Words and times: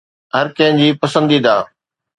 هر 0.35 0.45
ڪنهن 0.57 0.79
جي 0.81 0.89
پسنديده 1.05 1.55